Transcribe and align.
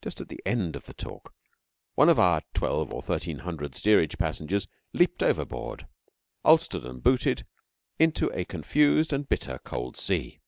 Just 0.00 0.22
at 0.22 0.30
the 0.30 0.40
end 0.46 0.74
of 0.74 0.84
the 0.84 0.94
talk 0.94 1.34
one 1.96 2.08
of 2.08 2.18
our 2.18 2.40
twelve 2.54 2.94
or 2.94 3.02
thirteen 3.02 3.40
hundred 3.40 3.76
steerage 3.76 4.16
passengers 4.16 4.66
leaped 4.94 5.22
overboard, 5.22 5.84
ulstered 6.46 6.86
and 6.86 7.02
booted, 7.02 7.44
into 7.98 8.30
a 8.32 8.46
confused 8.46 9.12
and 9.12 9.28
bitter 9.28 9.58
cold 9.62 9.98
sea. 9.98 10.40